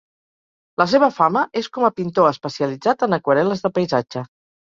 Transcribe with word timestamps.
La 0.81 0.87
seva 0.93 1.09
fama 1.17 1.43
és 1.61 1.67
com 1.75 1.85
a 1.89 1.91
pintor 1.99 2.29
especialitzat 2.31 3.05
en 3.09 3.17
aquarel·les 3.21 3.63
de 3.67 3.71
paisatge. 3.79 4.27